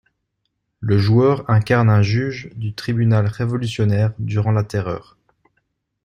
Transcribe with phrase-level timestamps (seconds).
[0.79, 5.15] Le joueur incarne un juge du Tribunal révolutionnaire durant la Terreur.